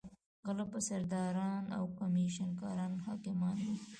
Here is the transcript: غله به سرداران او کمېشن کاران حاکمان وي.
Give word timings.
غله 0.45 0.65
به 0.71 0.79
سرداران 0.87 1.63
او 1.77 1.85
کمېشن 1.99 2.49
کاران 2.61 2.93
حاکمان 3.05 3.57
وي. 3.65 3.75